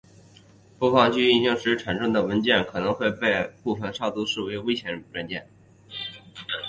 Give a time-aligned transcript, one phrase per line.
[0.79, 5.47] 播放器运行时产生的文件可能会被部分杀毒软件识别为危险文件。